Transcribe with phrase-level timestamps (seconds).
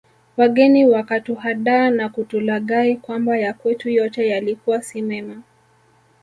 [0.37, 5.41] Wageni wakatuhadaa na kutulaghai kwamba ya kwetu yote yalikuwa si mema